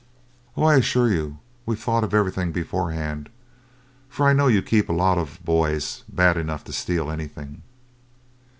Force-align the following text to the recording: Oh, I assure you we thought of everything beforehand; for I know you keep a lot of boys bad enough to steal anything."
Oh, 0.57 0.63
I 0.63 0.77
assure 0.77 1.09
you 1.09 1.37
we 1.67 1.75
thought 1.75 2.03
of 2.03 2.11
everything 2.11 2.51
beforehand; 2.51 3.29
for 4.09 4.27
I 4.27 4.33
know 4.33 4.47
you 4.47 4.63
keep 4.63 4.89
a 4.89 4.93
lot 4.93 5.19
of 5.19 5.39
boys 5.45 6.03
bad 6.09 6.37
enough 6.37 6.63
to 6.63 6.73
steal 6.73 7.11
anything." 7.11 7.61